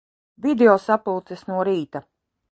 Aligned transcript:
Video 0.45 0.71
sapulces 0.85 1.43
no 1.51 1.59
rīta. 1.71 2.03